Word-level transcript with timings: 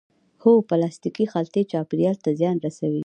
هو، 0.41 0.51
پلاستیکی 0.69 1.25
خلطی 1.33 1.61
چاپیریال 1.71 2.17
ته 2.23 2.29
زیان 2.39 2.57
رسوی 2.65 2.99